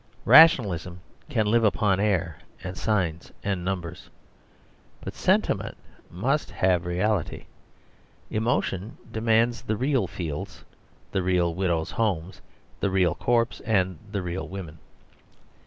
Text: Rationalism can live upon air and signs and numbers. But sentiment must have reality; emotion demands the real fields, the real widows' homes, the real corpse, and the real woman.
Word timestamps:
Rationalism 0.25 1.01
can 1.29 1.45
live 1.45 1.63
upon 1.63 1.99
air 1.99 2.39
and 2.63 2.75
signs 2.75 3.31
and 3.43 3.63
numbers. 3.63 4.09
But 5.01 5.13
sentiment 5.13 5.77
must 6.09 6.49
have 6.49 6.87
reality; 6.87 7.45
emotion 8.31 8.97
demands 9.11 9.61
the 9.61 9.77
real 9.77 10.07
fields, 10.07 10.65
the 11.11 11.21
real 11.21 11.53
widows' 11.53 11.91
homes, 11.91 12.41
the 12.79 12.89
real 12.89 13.13
corpse, 13.13 13.59
and 13.59 13.99
the 14.11 14.23
real 14.23 14.47
woman. 14.47 14.79